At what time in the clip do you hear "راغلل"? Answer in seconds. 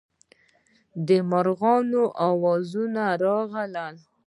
3.25-3.95